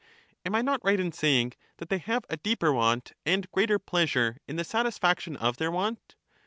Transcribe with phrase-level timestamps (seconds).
[0.43, 4.37] Am I not right in saying that they have a deeper want and greater pleasure
[4.47, 6.15] in the satisfaction of their want?